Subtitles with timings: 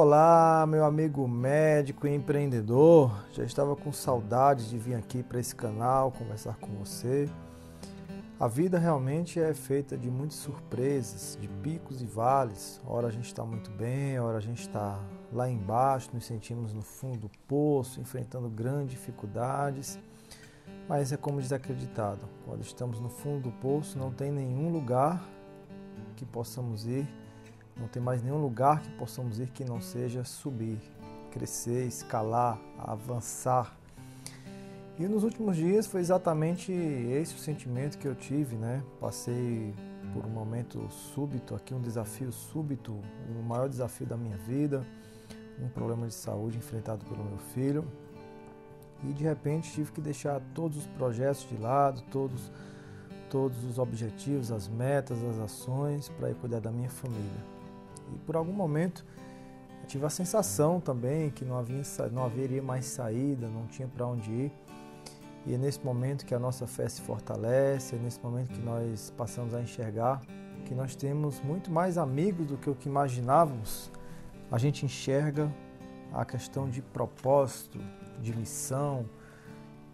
[0.00, 3.26] Olá, meu amigo médico e empreendedor.
[3.32, 7.28] Já estava com saudades de vir aqui para esse canal conversar com você.
[8.38, 12.80] A vida realmente é feita de muitas surpresas, de picos e vales.
[12.86, 15.00] Ora a gente está muito bem, ora a gente está
[15.32, 19.98] lá embaixo, nos sentimos no fundo do poço, enfrentando grandes dificuldades.
[20.88, 25.28] Mas é como diz acreditado: quando estamos no fundo do poço, não tem nenhum lugar
[26.14, 27.04] que possamos ir
[27.78, 30.78] não tem mais nenhum lugar que possamos ir que não seja subir,
[31.30, 33.76] crescer, escalar, avançar.
[34.98, 38.82] E nos últimos dias foi exatamente esse o sentimento que eu tive, né?
[39.00, 39.72] Passei
[40.12, 42.98] por um momento súbito aqui, um desafio súbito,
[43.38, 44.84] o maior desafio da minha vida,
[45.62, 47.86] um problema de saúde enfrentado pelo meu filho.
[49.04, 52.50] E de repente tive que deixar todos os projetos de lado, todos
[53.28, 57.57] todos os objetivos, as metas, as ações para ir cuidar da minha família.
[58.14, 59.04] E por algum momento
[59.82, 64.06] eu tive a sensação também que não, havia, não haveria mais saída, não tinha para
[64.06, 64.52] onde ir.
[65.46, 69.12] E é nesse momento que a nossa fé se fortalece, é nesse momento que nós
[69.16, 70.20] passamos a enxergar
[70.68, 73.90] que nós temos muito mais amigos do que o que imaginávamos.
[74.50, 75.50] A gente enxerga
[76.12, 77.78] a questão de propósito,
[78.20, 79.08] de missão,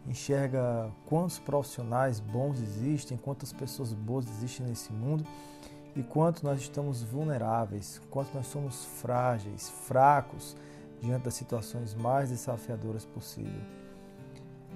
[0.07, 5.25] enxerga quantos profissionais bons existem, quantas pessoas boas existem nesse mundo
[5.97, 10.57] e quanto nós estamos vulneráveis, quanto nós somos frágeis, fracos
[11.01, 13.61] diante das situações mais desafiadoras possível.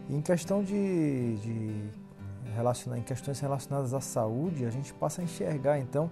[0.08, 1.90] E em questão de, de
[2.54, 6.10] relacionar, em questões relacionadas à saúde, a gente passa a enxergar então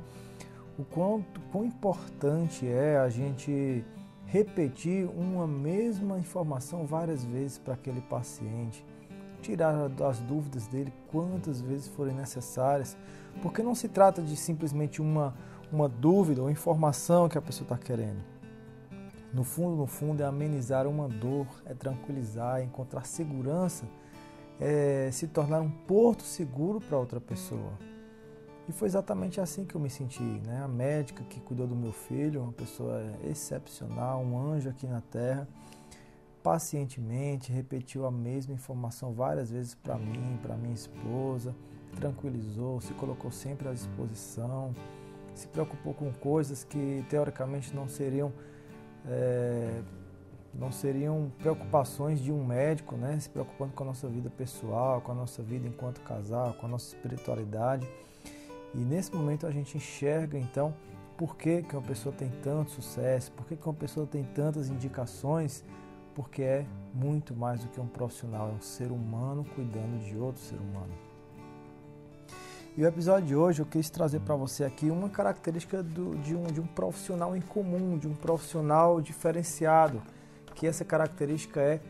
[0.79, 3.85] o quanto quão importante é a gente
[4.27, 8.85] repetir uma mesma informação várias vezes para aquele paciente
[9.47, 12.97] tirar as dúvidas dele quantas vezes forem necessárias,
[13.41, 15.35] porque não se trata de simplesmente uma,
[15.71, 18.23] uma dúvida ou informação que a pessoa está querendo.
[19.33, 23.87] No fundo, no fundo, é amenizar uma dor, é tranquilizar, é encontrar segurança,
[24.59, 27.73] é se tornar um porto seguro para outra pessoa.
[28.69, 30.23] E foi exatamente assim que eu me senti.
[30.23, 30.61] Né?
[30.65, 35.47] A médica que cuidou do meu filho, uma pessoa excepcional, um anjo aqui na terra,
[36.47, 41.53] pacientemente repetiu a mesma informação várias vezes para mim, para minha esposa,
[41.97, 44.73] tranquilizou, se colocou sempre à disposição,
[45.35, 48.33] se preocupou com coisas que teoricamente não seriam
[49.09, 49.83] é,
[50.55, 53.19] não seriam preocupações de um médico, né?
[53.19, 56.69] Se preocupando com a nossa vida pessoal, com a nossa vida enquanto casal, com a
[56.69, 57.89] nossa espiritualidade.
[58.73, 60.73] E nesse momento a gente enxerga então
[61.17, 64.69] por que, que uma pessoa tem tanto sucesso, por que, que uma pessoa tem tantas
[64.69, 65.65] indicações
[66.17, 70.41] porque é muito mais do que um profissional, é um ser humano cuidando de outro
[70.41, 70.95] ser humano.
[72.75, 76.35] E o episódio de hoje eu quis trazer para você aqui uma característica do, de,
[76.35, 80.03] um, de um profissional em comum, de um profissional diferenciado,
[80.55, 81.81] que essa característica é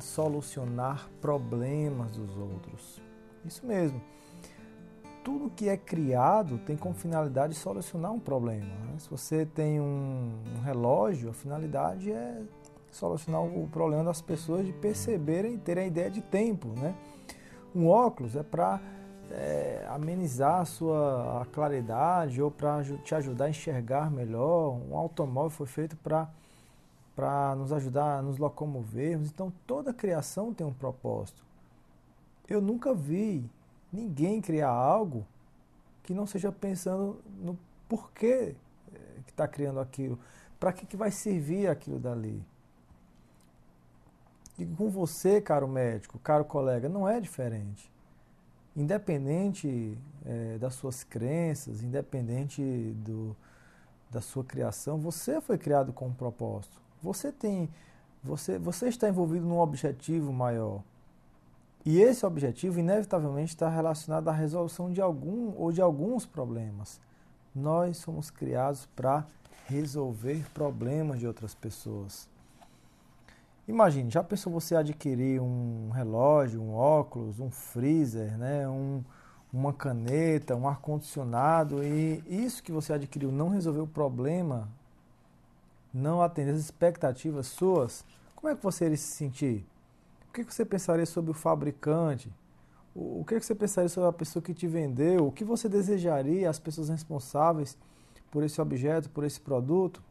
[0.00, 3.00] solucionar problemas dos outros.
[3.42, 4.02] Isso mesmo.
[5.24, 8.66] Tudo que é criado tem como finalidade solucionar um problema.
[8.66, 8.98] Né?
[8.98, 12.42] Se você tem um, um relógio, a finalidade é
[12.90, 16.68] solucionar o problema das pessoas de perceberem, terem a ideia de tempo.
[16.68, 16.94] Né?
[17.74, 18.80] Um óculos é para
[19.30, 24.78] é, amenizar a sua a claridade ou para te ajudar a enxergar melhor.
[24.88, 26.28] Um automóvel foi feito para
[27.14, 29.28] para nos ajudar a nos locomovermos.
[29.28, 31.42] Então toda criação tem um propósito.
[32.48, 33.44] Eu nunca vi
[33.92, 35.26] ninguém criar algo
[36.02, 38.54] que não seja pensando no porquê
[38.94, 40.18] é, que está criando aquilo,
[40.58, 42.42] para que, que vai servir aquilo dali.
[44.58, 47.90] E com você, caro médico, caro colega, não é diferente.
[48.76, 49.96] Independente
[50.26, 52.62] é, das suas crenças, independente
[53.04, 53.36] do,
[54.10, 56.76] da sua criação, você foi criado com um propósito.
[57.02, 57.68] Você tem,
[58.22, 60.82] você, você está envolvido num objetivo maior.
[61.84, 67.00] E esse objetivo, inevitavelmente, está relacionado à resolução de algum ou de alguns problemas.
[67.54, 69.24] Nós somos criados para
[69.66, 72.28] resolver problemas de outras pessoas.
[73.68, 79.04] Imagine, já pensou você adquirir um relógio, um óculos, um freezer, né, um,
[79.52, 84.70] uma caneta, um ar-condicionado e isso que você adquiriu não resolveu o problema,
[85.92, 89.66] não atender as expectativas suas, como é que você iria se sentir?
[90.30, 92.32] O que você pensaria sobre o fabricante?
[92.94, 95.26] O que você pensaria sobre a pessoa que te vendeu?
[95.26, 97.76] O que você desejaria às pessoas responsáveis
[98.30, 100.02] por esse objeto, por esse produto?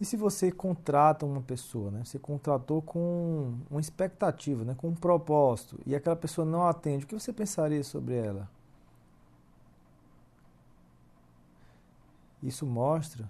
[0.00, 2.04] E se você contrata uma pessoa, né?
[2.04, 4.74] Você contratou com uma expectativa, né?
[4.76, 8.48] com um propósito, e aquela pessoa não atende, o que você pensaria sobre ela?
[12.40, 13.28] Isso mostra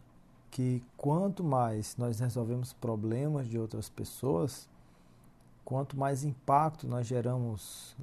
[0.51, 4.69] que quanto mais nós resolvemos problemas de outras pessoas,
[5.65, 7.97] quanto mais impacto nós geramos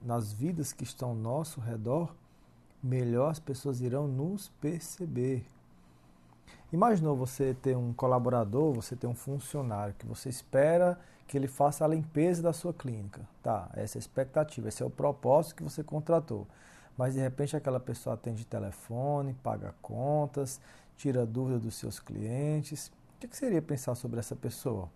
[0.00, 2.14] nas vidas que estão ao nosso redor,
[2.82, 5.44] melhor as pessoas irão nos perceber.
[6.72, 10.98] Imaginou você ter um colaborador, você ter um funcionário que você espera
[11.28, 13.20] que ele faça a limpeza da sua clínica.
[13.42, 16.46] Tá, essa é a expectativa, esse é o propósito que você contratou.
[16.96, 20.60] Mas de repente aquela pessoa atende telefone, paga contas,
[20.96, 22.90] tira dúvida dos seus clientes.
[23.16, 24.90] O que, seria pensar sobre essa pessoa?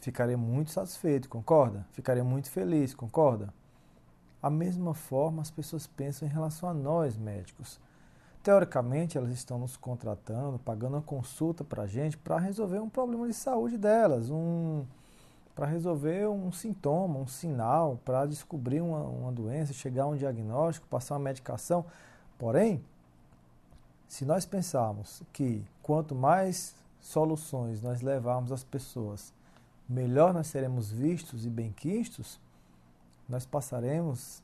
[0.00, 1.84] Ficaria muito satisfeito, concorda?
[1.92, 3.52] Ficaria muito feliz, concorda?
[4.40, 7.80] A mesma forma as pessoas pensam em relação a nós, médicos.
[8.48, 13.26] Teoricamente, elas estão nos contratando, pagando uma consulta para a gente para resolver um problema
[13.28, 14.86] de saúde delas, um,
[15.54, 20.86] para resolver um sintoma, um sinal, para descobrir uma, uma doença, chegar a um diagnóstico,
[20.86, 21.84] passar uma medicação.
[22.38, 22.82] Porém,
[24.08, 29.30] se nós pensarmos que quanto mais soluções nós levarmos às pessoas,
[29.86, 32.40] melhor nós seremos vistos e benquistos,
[33.28, 34.42] nós passaremos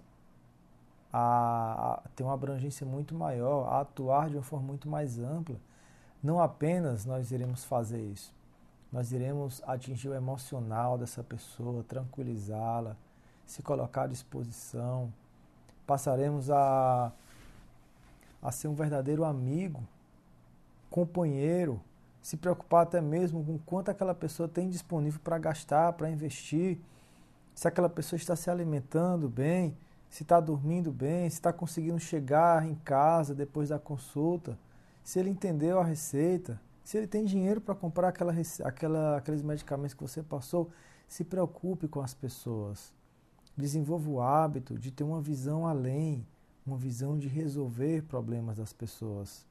[1.16, 5.54] a, a, ter uma abrangência muito maior, a atuar de uma forma muito mais ampla.
[6.20, 8.34] Não apenas nós iremos fazer isso,
[8.90, 12.96] nós iremos atingir o emocional dessa pessoa, tranquilizá-la,
[13.46, 15.12] se colocar à disposição,
[15.86, 17.12] passaremos a,
[18.42, 19.86] a ser um verdadeiro amigo,
[20.90, 21.80] companheiro,
[22.20, 26.80] se preocupar até mesmo com quanto aquela pessoa tem disponível para gastar, para investir
[27.54, 29.76] se aquela pessoa está se alimentando bem,
[30.14, 34.56] se está dormindo bem, se está conseguindo chegar em casa depois da consulta,
[35.02, 38.32] se ele entendeu a receita, se ele tem dinheiro para comprar aquela,
[38.62, 40.70] aquela, aqueles medicamentos que você passou,
[41.08, 42.94] se preocupe com as pessoas.
[43.56, 46.24] Desenvolva o hábito de ter uma visão além,
[46.64, 49.44] uma visão de resolver problemas das pessoas.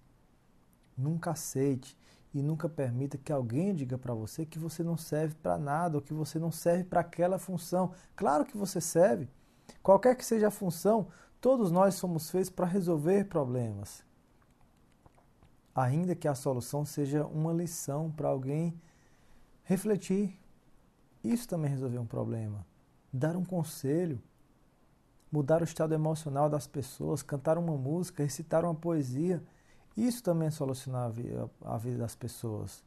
[0.97, 1.97] Nunca aceite
[2.33, 6.01] e nunca permita que alguém diga para você que você não serve para nada ou
[6.01, 7.91] que você não serve para aquela função.
[8.15, 9.27] Claro que você serve.
[9.81, 11.07] Qualquer que seja a função,
[11.41, 14.03] todos nós somos feitos para resolver problemas.
[15.75, 18.79] Ainda que a solução seja uma lição para alguém
[19.63, 20.39] refletir.
[21.23, 22.65] Isso também resolver um problema.
[23.11, 24.21] Dar um conselho,
[25.31, 29.43] mudar o estado emocional das pessoas, cantar uma música, recitar uma poesia
[29.95, 31.11] isso também é solucionar
[31.63, 32.83] a vida das pessoas.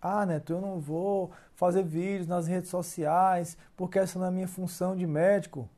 [0.00, 4.32] Ah, Neto, eu não vou fazer vídeos nas redes sociais porque essa não é a
[4.32, 5.68] minha função de médico.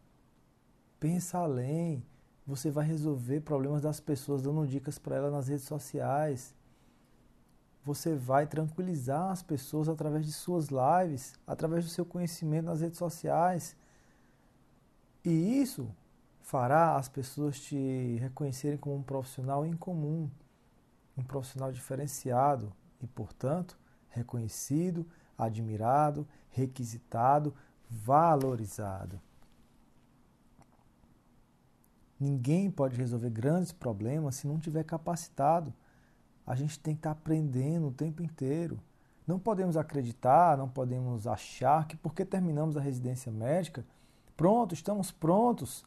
[1.00, 2.04] Pensa além.
[2.46, 6.54] Você vai resolver problemas das pessoas dando dicas para elas nas redes sociais.
[7.84, 12.98] Você vai tranquilizar as pessoas através de suas lives, através do seu conhecimento nas redes
[12.98, 13.76] sociais.
[15.24, 15.88] E isso
[16.40, 20.30] fará as pessoas te reconhecerem como um profissional incomum,
[21.16, 23.76] um profissional diferenciado e, portanto,
[24.12, 27.54] reconhecido, admirado, requisitado,
[27.90, 29.20] valorizado.
[32.18, 35.74] Ninguém pode resolver grandes problemas se não tiver capacitado.
[36.46, 38.78] A gente tem que estar aprendendo o tempo inteiro.
[39.26, 43.84] Não podemos acreditar, não podemos achar que porque terminamos a residência médica,
[44.36, 45.84] pronto, estamos prontos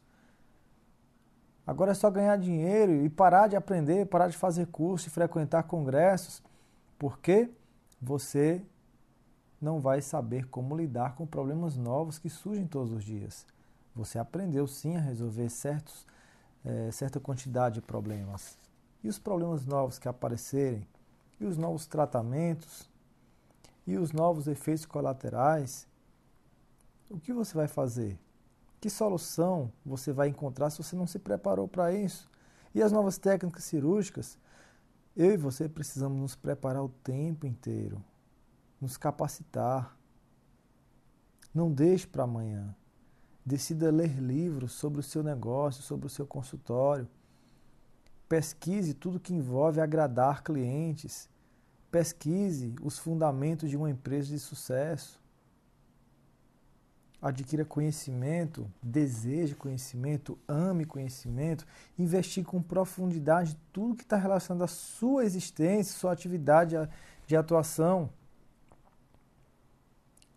[1.66, 5.64] Agora é só ganhar dinheiro e parar de aprender, parar de fazer curso e frequentar
[5.64, 6.40] congressos,
[6.96, 7.50] porque
[8.06, 8.62] você
[9.60, 13.44] não vai saber como lidar com problemas novos que surgem todos os dias.
[13.96, 16.06] Você aprendeu sim a resolver certos,
[16.64, 18.56] é, certa quantidade de problemas.
[19.02, 20.86] E os problemas novos que aparecerem,
[21.40, 22.88] e os novos tratamentos,
[23.84, 25.88] e os novos efeitos colaterais,
[27.10, 28.16] o que você vai fazer?
[28.80, 32.30] Que solução você vai encontrar se você não se preparou para isso?
[32.72, 34.38] E as novas técnicas cirúrgicas?
[35.16, 38.04] Eu e você precisamos nos preparar o tempo inteiro,
[38.78, 39.96] nos capacitar.
[41.54, 42.76] Não deixe para amanhã.
[43.44, 47.08] Decida ler livros sobre o seu negócio, sobre o seu consultório.
[48.28, 51.30] Pesquise tudo que envolve agradar clientes.
[51.90, 55.18] Pesquise os fundamentos de uma empresa de sucesso
[57.20, 61.66] adquira conhecimento, deseje conhecimento, ame conhecimento,
[61.98, 66.76] investir com profundidade tudo que está relacionado à sua existência, sua atividade
[67.26, 68.10] de atuação.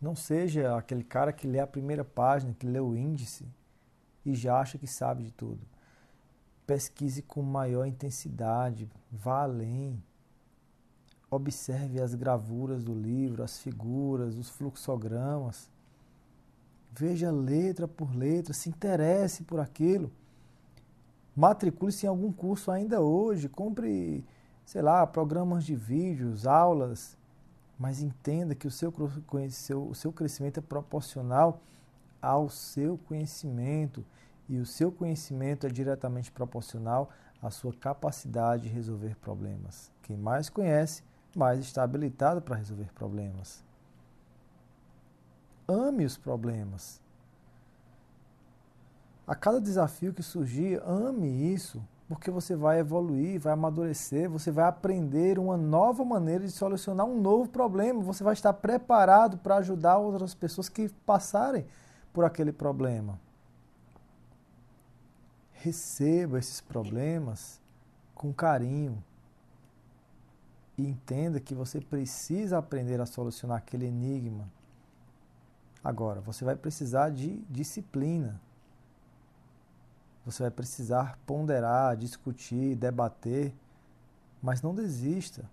[0.02, 3.46] Não seja aquele cara que lê a primeira página, que lê o índice
[4.26, 5.68] e já acha que sabe de tudo.
[6.66, 10.02] Pesquise com maior intensidade, vá além.
[11.30, 15.70] Observe as gravuras do livro, as figuras, os fluxogramas
[16.92, 20.12] Veja letra por letra, se interesse por aquilo.
[21.36, 24.26] Matricule-se em algum curso ainda hoje, compre,
[24.66, 27.18] sei lá, programas de vídeos, aulas,
[27.78, 28.94] mas entenda que o seu,
[29.88, 31.62] o seu crescimento é proporcional
[32.22, 34.04] ao seu conhecimento
[34.50, 37.10] e o seu conhecimento é diretamente proporcional
[37.42, 39.92] à sua capacidade de resolver problemas.
[40.02, 41.04] Quem mais conhece,
[41.36, 43.64] mais está habilitado para resolver problemas.
[45.70, 47.00] Ame os problemas.
[49.28, 54.66] A cada desafio que surgir, ame isso, porque você vai evoluir, vai amadurecer, você vai
[54.66, 60.00] aprender uma nova maneira de solucionar um novo problema, você vai estar preparado para ajudar
[60.00, 61.68] outras pessoas que passarem
[62.12, 63.20] por aquele problema.
[65.52, 67.62] Receba esses problemas
[68.16, 69.04] com carinho
[70.76, 74.50] e entenda que você precisa aprender a solucionar aquele enigma.
[75.84, 78.40] Agora, você vai precisar de disciplina.
[80.26, 83.54] Você vai precisar ponderar, discutir, debater,
[84.42, 85.50] mas não desista.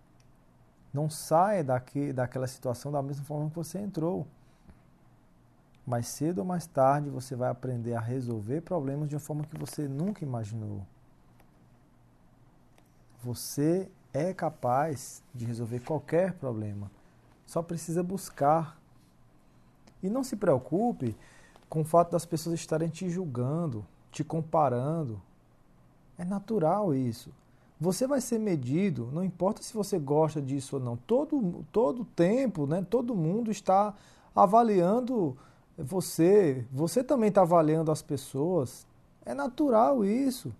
[0.93, 4.27] Não saia daqui, daquela situação da mesma forma que você entrou.
[5.87, 9.57] Mais cedo ou mais tarde você vai aprender a resolver problemas de uma forma que
[9.57, 10.85] você nunca imaginou.
[13.23, 16.91] Você é capaz de resolver qualquer problema.
[17.47, 18.81] Só precisa buscar.
[20.07, 21.17] E não se preocupe
[21.69, 25.21] com o fato das pessoas estarem te julgando, te comparando.
[26.17, 27.31] É natural isso.
[27.79, 30.97] Você vai ser medido, não importa se você gosta disso ou não.
[30.97, 32.87] Todo todo tempo, né?
[32.89, 33.95] Todo mundo está
[34.35, 35.37] avaliando
[35.77, 38.87] você, você também está avaliando as pessoas.
[39.25, 40.55] É natural isso.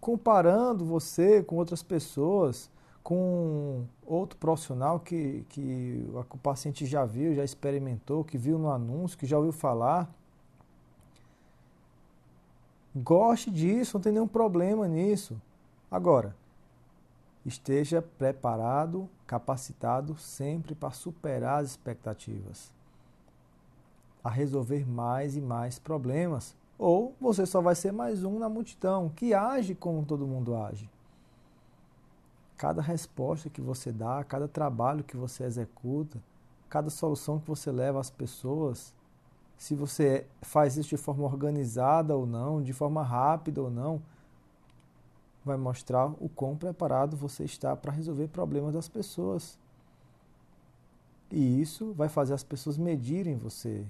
[0.00, 2.68] Comparando você com outras pessoas,
[3.06, 9.16] com outro profissional que, que o paciente já viu, já experimentou, que viu no anúncio,
[9.16, 10.12] que já ouviu falar.
[12.92, 15.40] Goste disso, não tem nenhum problema nisso.
[15.88, 16.34] Agora,
[17.44, 22.72] esteja preparado, capacitado sempre para superar as expectativas
[24.24, 26.56] a resolver mais e mais problemas.
[26.76, 30.90] Ou você só vai ser mais um na multidão que age como todo mundo age.
[32.56, 36.22] Cada resposta que você dá, cada trabalho que você executa,
[36.68, 38.94] cada solução que você leva às pessoas,
[39.56, 44.02] se você faz isso de forma organizada ou não, de forma rápida ou não,
[45.44, 49.58] vai mostrar o quão preparado você está para resolver problemas das pessoas.
[51.30, 53.84] E isso vai fazer as pessoas medirem você,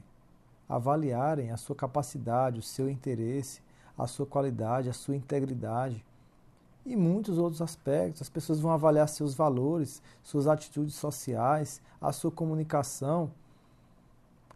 [0.69, 3.63] avaliarem a sua capacidade, o seu interesse,
[3.97, 6.05] a sua qualidade, a sua integridade
[6.87, 8.23] e muitos outros aspectos.
[8.23, 13.31] As pessoas vão avaliar seus valores, suas atitudes sociais, a sua comunicação.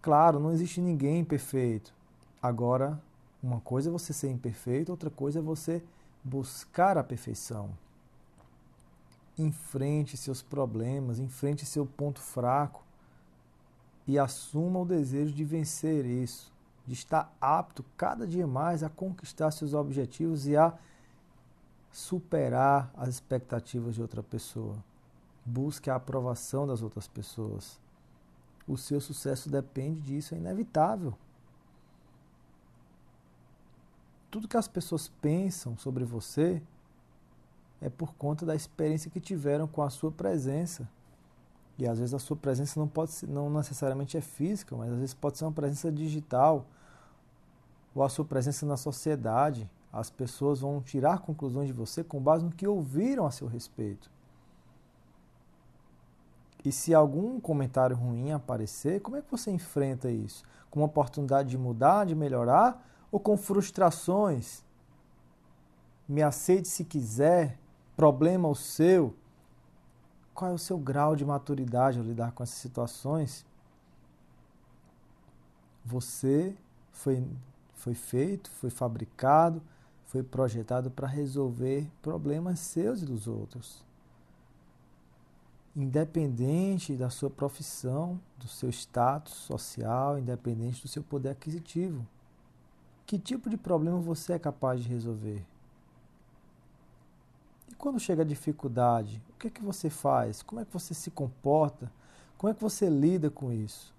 [0.00, 1.92] Claro, não existe ninguém perfeito.
[2.40, 2.98] Agora,
[3.42, 5.82] uma coisa é você ser imperfeito, outra coisa é você
[6.22, 7.70] buscar a perfeição.
[9.36, 12.84] Enfrente seus problemas, enfrente seu ponto fraco
[14.06, 16.52] e assuma o desejo de vencer isso,
[16.86, 20.74] de estar apto cada dia mais a conquistar seus objetivos e a
[21.90, 24.76] superar as expectativas de outra pessoa.
[25.44, 27.80] Busque a aprovação das outras pessoas.
[28.66, 31.14] O seu sucesso depende disso, é inevitável.
[34.30, 36.62] Tudo que as pessoas pensam sobre você
[37.80, 40.88] é por conta da experiência que tiveram com a sua presença.
[41.76, 44.98] E às vezes a sua presença não pode ser, não necessariamente é física, mas às
[44.98, 46.66] vezes pode ser uma presença digital
[47.94, 49.68] ou a sua presença na sociedade.
[49.92, 54.10] As pessoas vão tirar conclusões de você com base no que ouviram a seu respeito.
[56.64, 60.44] E se algum comentário ruim aparecer, como é que você enfrenta isso?
[60.70, 64.62] Com uma oportunidade de mudar, de melhorar ou com frustrações?
[66.06, 67.58] Me aceite se quiser,
[67.96, 69.16] problema o seu,
[70.34, 73.44] qual é o seu grau de maturidade ao lidar com essas situações?
[75.84, 76.54] Você
[76.92, 77.26] foi,
[77.74, 79.62] foi feito, foi fabricado,
[80.10, 83.84] foi projetado para resolver problemas seus e dos outros.
[85.74, 92.04] Independente da sua profissão, do seu status social, independente do seu poder aquisitivo.
[93.06, 95.44] Que tipo de problema você é capaz de resolver?
[97.80, 100.42] quando chega a dificuldade, o que é que você faz?
[100.42, 101.90] Como é que você se comporta?
[102.36, 103.94] Como é que você lida com isso?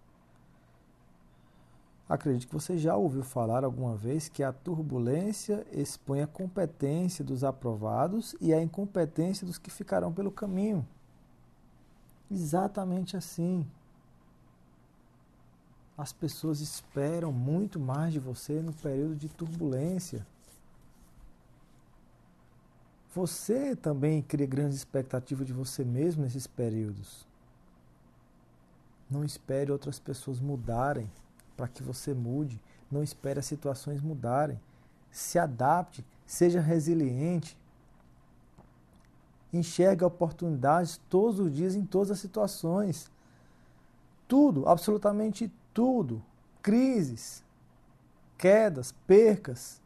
[2.12, 7.42] Acredito que você já ouviu falar alguma vez que a turbulência expõe a competência dos
[7.42, 10.86] aprovados e a incompetência dos que ficarão pelo caminho.
[12.30, 13.66] Exatamente assim.
[15.98, 20.28] As pessoas esperam muito mais de você no período de turbulência.
[23.16, 27.26] você também cria grandes expectativas de você mesmo nesses períodos.
[29.10, 31.10] Não espere outras pessoas mudarem
[31.62, 32.60] para que você mude.
[32.90, 34.60] Não espere as situações mudarem.
[35.12, 37.56] Se adapte, seja resiliente.
[39.54, 43.12] Enxergue oportunidades todos os dias em todas as situações.
[44.28, 46.24] Tudo, absolutamente tudo.
[46.64, 47.44] Crises,
[48.40, 49.80] quedas, percas,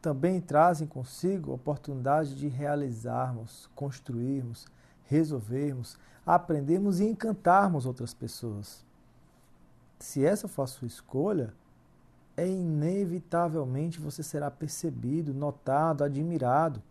[0.00, 4.66] também trazem consigo oportunidade de realizarmos, construirmos,
[5.02, 8.85] resolvermos, aprendermos e encantarmos outras pessoas.
[9.98, 11.52] Se essa for a sua escolha,
[12.36, 16.82] é inevitavelmente você será percebido, notado, admirado.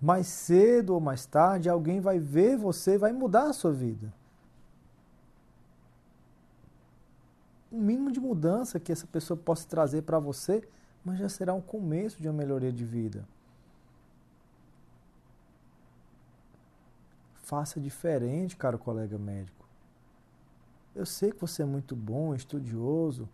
[0.00, 4.12] Mais cedo ou mais tarde, alguém vai ver você vai mudar a sua vida.
[7.70, 10.66] O mínimo de mudança que essa pessoa possa trazer para você,
[11.04, 13.26] mas já será um começo de uma melhoria de vida.
[17.34, 19.65] Faça diferente, caro colega médico.
[20.96, 23.28] Eu sei que você é muito bom, estudioso.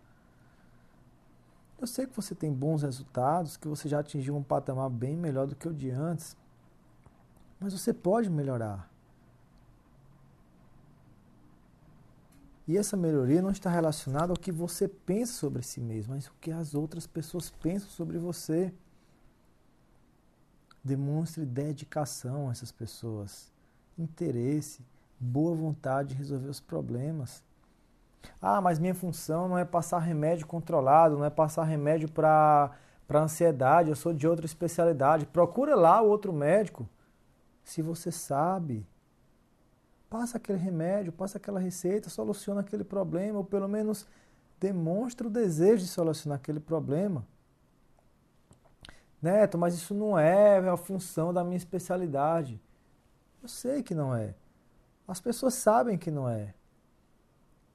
[1.79, 5.47] Eu sei que você tem bons resultados, que você já atingiu um patamar bem melhor
[5.47, 6.35] do que o de antes.
[7.59, 8.91] Mas você pode melhorar.
[12.67, 16.33] E essa melhoria não está relacionada ao que você pensa sobre si mesmo, mas o
[16.41, 18.73] que as outras pessoas pensam sobre você.
[20.83, 23.51] Demonstre dedicação a essas pessoas
[23.97, 24.81] interesse,
[25.17, 27.41] boa vontade de resolver os problemas.
[28.41, 32.71] Ah, mas minha função não é passar remédio controlado, não é passar remédio para
[33.13, 35.25] ansiedade, eu sou de outra especialidade.
[35.25, 36.87] Procura lá o outro médico.
[37.63, 38.85] Se você sabe,
[40.09, 44.05] passa aquele remédio, passa aquela receita, soluciona aquele problema, ou pelo menos
[44.59, 47.25] demonstra o desejo de solucionar aquele problema.
[49.21, 52.61] Neto, mas isso não é a função da minha especialidade.
[53.41, 54.35] Eu sei que não é.
[55.07, 56.53] As pessoas sabem que não é.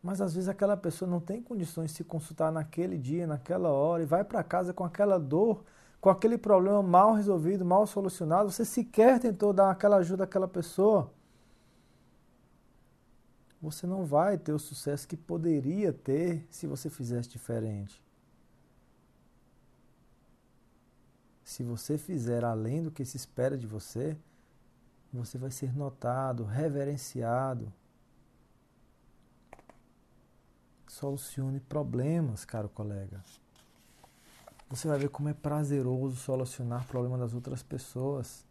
[0.02, 4.02] Mas às vezes aquela pessoa não tem condições de se consultar naquele dia, naquela hora,
[4.02, 5.64] e vai para casa com aquela dor,
[6.00, 8.50] com aquele problema mal resolvido, mal solucionado.
[8.50, 11.10] Você sequer tentou dar aquela ajuda àquela pessoa.
[13.60, 18.00] Você não vai ter o sucesso que poderia ter se você fizesse diferente.
[21.42, 24.16] Se você fizer além do que se espera de você,
[25.12, 27.72] você vai ser notado, reverenciado.
[30.88, 33.22] Solucione problemas, caro colega.
[34.70, 38.44] Você vai ver como é prazeroso solucionar problemas das outras pessoas.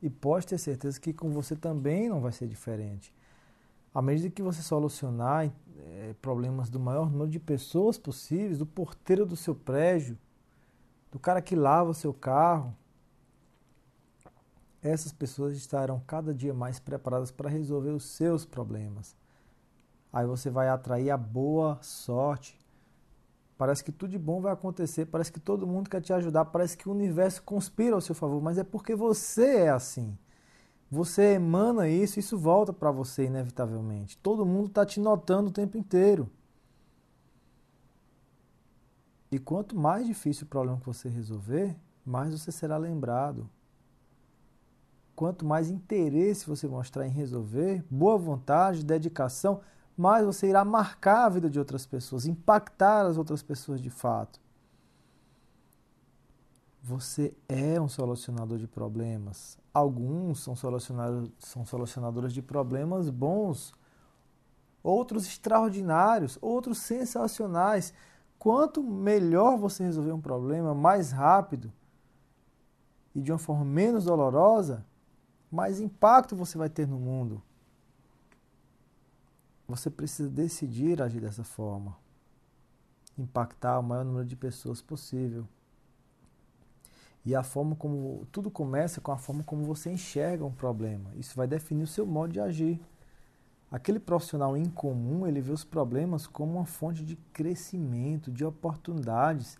[0.00, 3.12] E pode ter certeza que com você também não vai ser diferente.
[3.94, 9.24] À medida que você solucionar é, problemas do maior número de pessoas possíveis, do porteiro
[9.24, 10.18] do seu prédio,
[11.10, 12.76] do cara que lava o seu carro,
[14.82, 19.16] essas pessoas estarão cada dia mais preparadas para resolver os seus problemas.
[20.16, 22.58] Aí você vai atrair a boa sorte.
[23.58, 26.74] Parece que tudo de bom vai acontecer, parece que todo mundo quer te ajudar, parece
[26.74, 30.16] que o universo conspira ao seu favor, mas é porque você é assim.
[30.90, 34.16] Você emana isso, isso volta para você inevitavelmente.
[34.16, 36.30] Todo mundo está te notando o tempo inteiro.
[39.30, 41.76] E quanto mais difícil o problema que você resolver,
[42.06, 43.50] mais você será lembrado,
[45.14, 49.60] quanto mais interesse você mostrar em resolver, boa vontade, dedicação,
[49.96, 54.38] mais você irá marcar a vida de outras pessoas, impactar as outras pessoas de fato.
[56.82, 59.58] Você é um solucionador de problemas.
[59.74, 63.74] Alguns são, solucionadores, são solucionadores de problemas bons,
[64.82, 67.92] outros extraordinários, outros sensacionais.
[68.38, 71.72] Quanto melhor você resolver um problema, mais rápido
[73.14, 74.84] e de uma forma menos dolorosa,
[75.50, 77.42] mais impacto você vai ter no mundo.
[79.68, 81.96] Você precisa decidir agir dessa forma.
[83.18, 85.46] Impactar o maior número de pessoas possível.
[87.24, 91.10] E a forma como tudo começa com a forma como você enxerga um problema.
[91.16, 92.80] Isso vai definir o seu modo de agir.
[93.68, 99.58] Aquele profissional incomum, ele vê os problemas como uma fonte de crescimento, de oportunidades.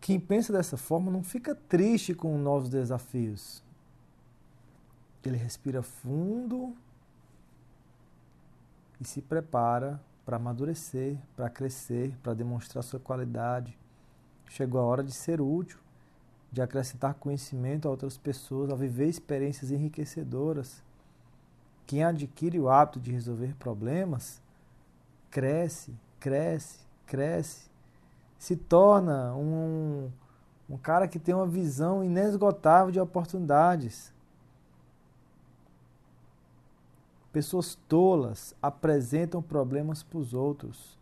[0.00, 3.62] Quem pensa dessa forma não fica triste com novos desafios,
[5.24, 6.76] ele respira fundo
[9.02, 13.76] e se prepara para amadurecer, para crescer, para demonstrar sua qualidade.
[14.48, 15.78] Chegou a hora de ser útil,
[16.52, 20.84] de acrescentar conhecimento a outras pessoas, a viver experiências enriquecedoras.
[21.84, 24.40] Quem adquire o hábito de resolver problemas,
[25.30, 27.68] cresce, cresce, cresce,
[28.38, 30.10] se torna um,
[30.70, 34.11] Um cara que tem uma visão inesgotável de oportunidades.
[37.32, 40.98] Pessoas tolas apresentam problemas para os outros,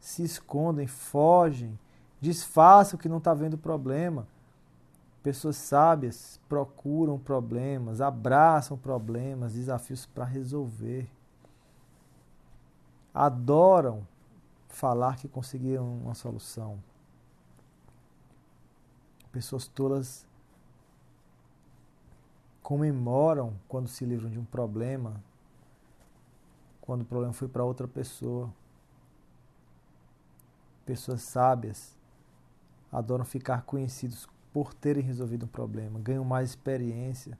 [0.00, 1.78] se escondem, fogem,
[2.20, 4.26] disfarçam que não está vendo problema.
[5.22, 11.10] Pessoas sábias procuram problemas, abraçam problemas, desafios para resolver.
[13.12, 14.06] Adoram
[14.68, 16.78] falar que conseguiram uma solução.
[19.30, 20.26] Pessoas tolas
[22.62, 25.22] comemoram quando se livram de um problema,
[26.84, 28.52] quando o problema foi para outra pessoa.
[30.84, 31.96] Pessoas sábias
[32.92, 37.38] adoram ficar conhecidos por terem resolvido um problema, ganham mais experiência,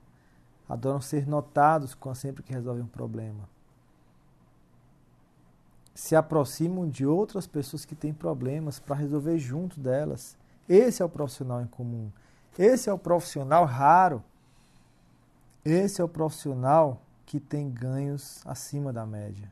[0.67, 3.47] adoram ser notados sempre que resolvem um problema.
[5.93, 10.35] Se aproximam de outras pessoas que têm problemas para resolver junto delas.
[10.67, 12.11] Esse é o profissional em comum.
[12.57, 14.23] Esse é o profissional raro.
[15.63, 19.51] Esse é o profissional que tem ganhos acima da média.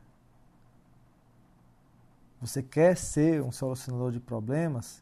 [2.40, 5.02] Você quer ser um solucionador de problemas?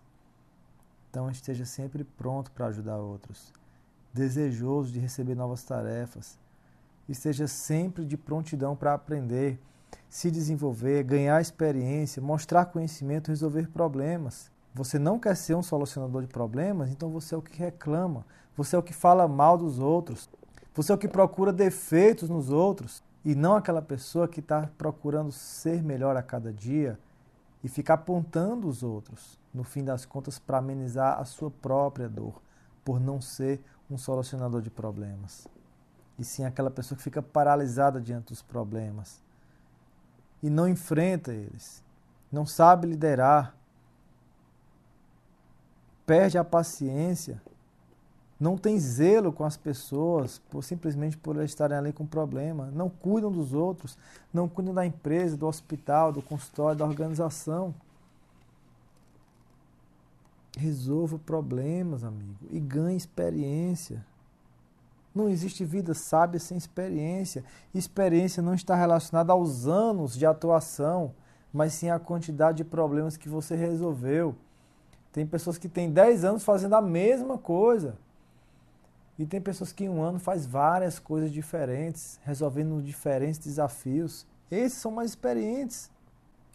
[1.10, 3.52] Então esteja sempre pronto para ajudar outros,
[4.14, 6.40] desejoso de receber novas tarefas.
[7.10, 9.60] Esteja sempre de prontidão para aprender,
[10.10, 14.50] se desenvolver, ganhar experiência, mostrar conhecimento, resolver problemas.
[14.74, 18.76] Você não quer ser um solucionador de problemas, então você é o que reclama, você
[18.76, 20.30] é o que fala mal dos outros,
[20.74, 25.32] você é o que procura defeitos nos outros e não aquela pessoa que está procurando
[25.32, 26.98] ser melhor a cada dia
[27.64, 32.42] e ficar apontando os outros, no fim das contas, para amenizar a sua própria dor,
[32.84, 35.48] por não ser um solucionador de problemas.
[36.18, 39.22] E sim aquela pessoa que fica paralisada diante dos problemas
[40.42, 41.84] e não enfrenta eles,
[42.32, 43.56] não sabe liderar,
[46.06, 47.42] perde a paciência
[48.42, 52.90] não tem zelo com as pessoas por, simplesmente por elas estarem ali com problema, não
[52.90, 53.96] cuidam dos outros,
[54.34, 57.72] não cuidam da empresa, do hospital, do consultório, da organização.
[60.58, 64.04] Resolva problemas, amigo, e ganhe experiência.
[65.14, 67.44] Não existe vida sábia sem experiência.
[67.76, 71.14] Experiência não está relacionada aos anos de atuação,
[71.54, 74.36] mas sim à quantidade de problemas que você resolveu.
[75.14, 77.96] Tem pessoas que têm 10 anos fazendo a mesma coisa.
[79.22, 84.26] E tem pessoas que em um ano faz várias coisas diferentes, resolvendo diferentes desafios.
[84.50, 85.92] Esses são mais experientes.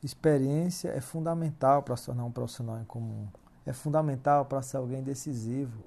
[0.03, 3.29] Experiência é fundamental para se tornar um profissional em comum.
[3.65, 5.81] É fundamental para ser alguém decisivo.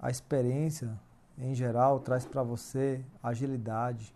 [0.00, 0.98] A experiência,
[1.38, 4.12] em geral, traz para você agilidade,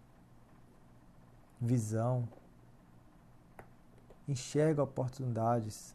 [1.61, 2.29] visão,
[4.27, 5.95] enxerga oportunidades,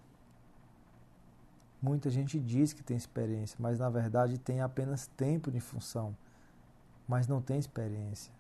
[1.86, 6.18] Muita gente diz que tem experiência, mas na verdade tem apenas tempo de função,
[7.08, 8.34] mas não tem experiência.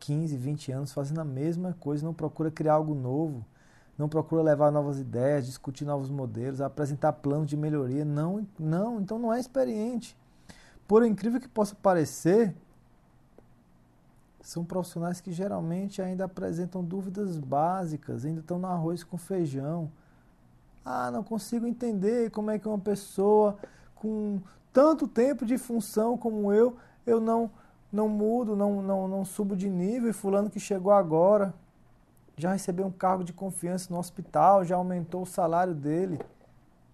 [0.00, 3.46] 15, 20 anos fazendo a mesma coisa, não procura criar algo novo,
[3.96, 8.04] não procura levar novas ideias, discutir novos modelos, apresentar planos de melhoria.
[8.04, 10.16] Não, não, então não é experiente.
[10.88, 12.52] Por incrível que possa parecer,
[14.40, 19.88] são profissionais que geralmente ainda apresentam dúvidas básicas, ainda estão no arroz com feijão
[20.90, 23.58] ah, não consigo entender como é que uma pessoa
[23.94, 24.40] com
[24.72, 27.50] tanto tempo de função como eu, eu não
[27.90, 31.54] não mudo, não, não, não subo de nível, e fulano que chegou agora
[32.38, 36.20] já recebeu um cargo de confiança no hospital, já aumentou o salário dele.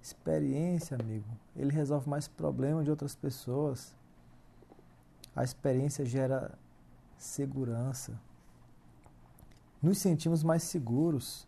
[0.02, 3.94] Experiência, amigo, ele resolve mais problemas de outras pessoas.
[5.36, 6.52] A experiência gera
[7.18, 8.18] segurança.
[9.82, 11.46] Nos sentimos mais seguros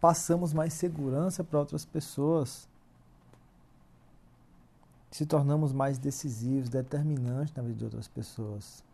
[0.00, 2.68] passamos mais segurança para outras pessoas.
[5.10, 8.84] Se tornamos mais decisivos, determinantes na vida de outras pessoas.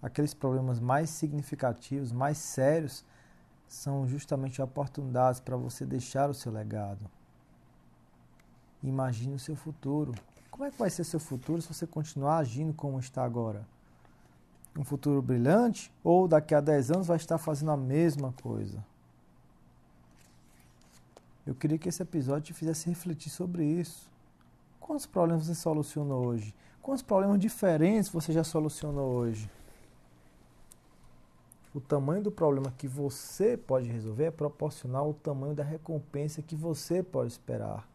[0.00, 3.04] Aqueles problemas mais significativos, mais sérios,
[3.68, 7.08] são justamente oportunidades para você deixar o seu legado.
[8.82, 10.12] Imagine o seu futuro.
[10.50, 13.66] Como é que vai ser seu futuro se você continuar agindo como está agora?
[14.76, 18.84] Um futuro brilhante ou daqui a 10 anos vai estar fazendo a mesma coisa?
[21.46, 24.10] Eu queria que esse episódio te fizesse refletir sobre isso.
[24.78, 26.54] Quantos problemas você solucionou hoje?
[26.80, 29.50] Quantos problemas diferentes você já solucionou hoje?
[31.74, 36.54] O tamanho do problema que você pode resolver é proporcional ao tamanho da recompensa que
[36.54, 37.88] você pode esperar.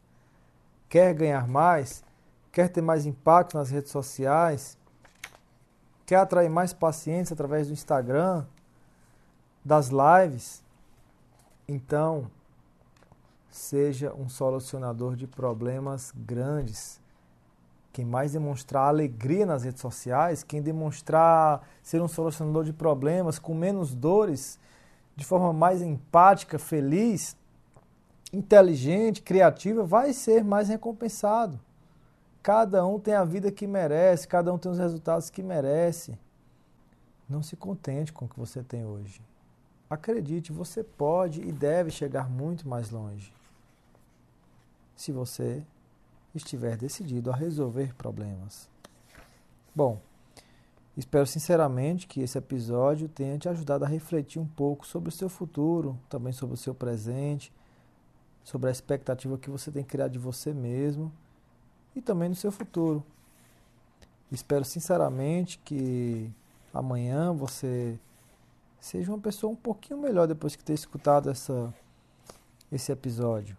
[0.90, 2.04] Quer ganhar mais?
[2.52, 4.78] Quer ter mais impacto nas redes sociais?
[6.08, 8.46] Quer atrair mais pacientes através do Instagram,
[9.64, 10.64] das lives?
[11.68, 12.32] Então,
[13.50, 17.02] seja um solucionador de problemas grandes.
[17.92, 23.54] Quem mais demonstrar alegria nas redes sociais, quem demonstrar ser um solucionador de problemas com
[23.54, 24.58] menos dores,
[25.14, 27.36] de forma mais empática, feliz,
[28.32, 31.60] inteligente, criativa, vai ser mais recompensado.
[32.48, 36.18] Cada um tem a vida que merece, cada um tem os resultados que merece.
[37.28, 39.22] Não se contente com o que você tem hoje.
[39.90, 43.34] Acredite, você pode e deve chegar muito mais longe.
[44.96, 45.62] Se você
[46.34, 48.70] estiver decidido a resolver problemas.
[49.76, 50.00] Bom,
[50.96, 55.28] espero sinceramente que esse episódio tenha te ajudado a refletir um pouco sobre o seu
[55.28, 57.52] futuro, também sobre o seu presente,
[58.42, 61.12] sobre a expectativa que você tem criado de você mesmo
[61.98, 63.04] e também no seu futuro.
[64.32, 66.30] Espero sinceramente que
[66.74, 68.00] amanhã você
[68.80, 71.74] seja uma pessoa um pouquinho melhor depois que ter escutado essa,
[72.72, 73.58] esse episódio.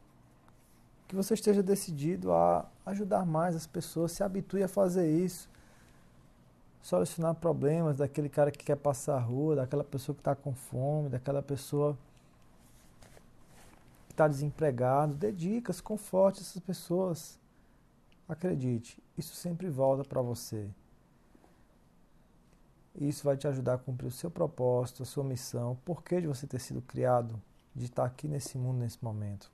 [1.09, 5.48] Que você esteja decidido a ajudar mais as pessoas, se habitue a fazer isso.
[6.81, 11.09] Solucionar problemas daquele cara que quer passar a rua, daquela pessoa que está com fome,
[11.09, 11.98] daquela pessoa
[14.07, 15.14] que está desempregado.
[15.14, 17.38] Dê dicas, conforte essas pessoas.
[18.29, 20.69] Acredite, isso sempre volta para você.
[22.95, 26.27] Isso vai te ajudar a cumprir o seu propósito, a sua missão, o porquê de
[26.27, 27.41] você ter sido criado,
[27.75, 29.51] de estar aqui nesse mundo nesse momento.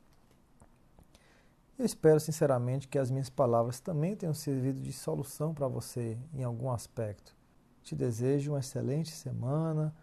[1.78, 6.42] Eu espero sinceramente que as minhas palavras também tenham servido de solução para você em
[6.42, 7.34] algum aspecto.
[7.82, 9.94] Te desejo uma excelente semana,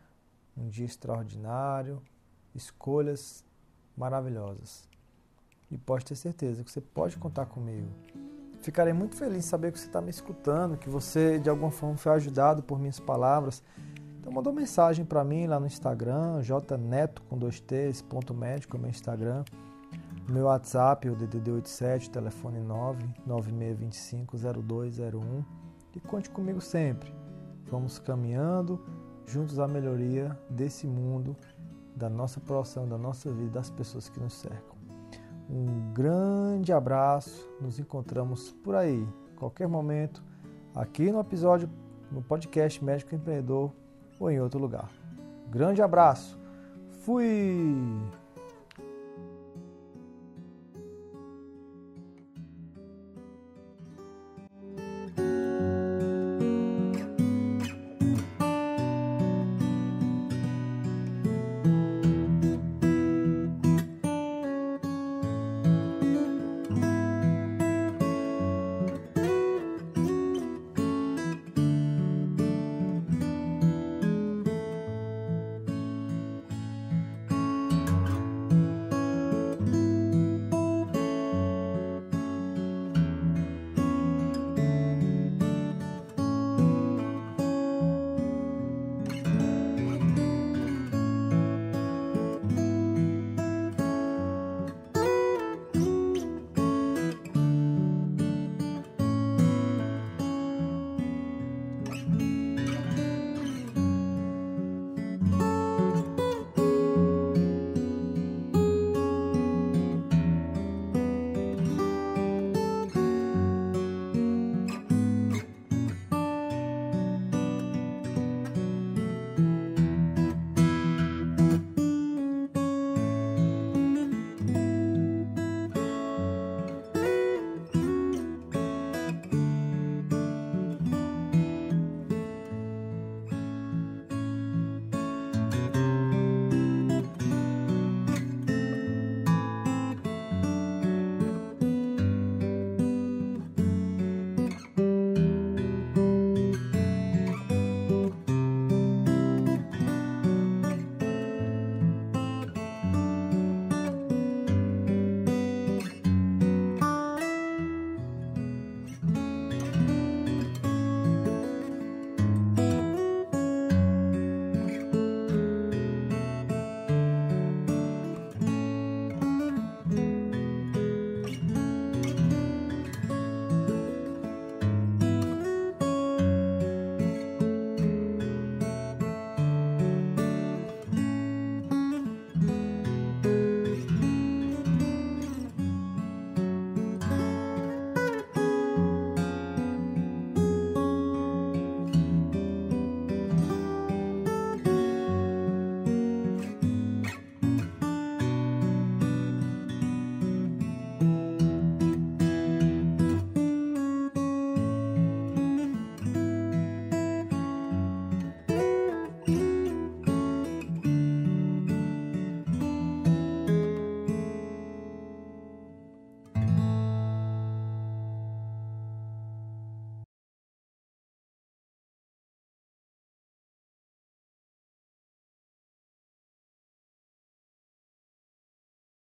[0.56, 2.02] um dia extraordinário,
[2.54, 3.44] escolhas
[3.98, 4.88] maravilhosas.
[5.70, 7.90] E pode ter certeza que você pode contar comigo.
[8.62, 11.98] Ficarei muito feliz em saber que você está me escutando, que você de alguma forma
[11.98, 13.64] foi ajudado por minhas palavras.
[14.20, 18.90] Então mandou mensagem para mim lá no Instagram, jneto com dois t's, ponto médico, meu
[18.90, 19.44] Instagram.
[20.30, 22.60] Meu WhatsApp, o DDD87, telefone
[23.28, 25.44] 996250201.
[25.96, 27.12] E conte comigo sempre.
[27.70, 28.80] Vamos caminhando
[29.26, 31.36] juntos à melhoria desse mundo,
[31.96, 34.81] da nossa profissão, da nossa vida, das pessoas que nos cercam.
[35.52, 40.24] Um grande abraço, nos encontramos por aí, qualquer momento,
[40.74, 41.70] aqui no episódio,
[42.10, 43.74] no podcast Médico Empreendedor
[44.18, 44.90] ou em outro lugar.
[45.50, 46.40] Grande abraço,
[47.04, 47.76] fui!